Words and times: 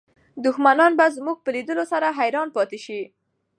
دښمنان 0.45 0.91
به 0.99 1.05
زموږ 1.17 1.37
په 1.43 1.49
لیدلو 1.55 1.83
سره 1.91 2.07
حیران 2.19 2.47
پاتې 2.55 2.79
شي. 2.85 3.01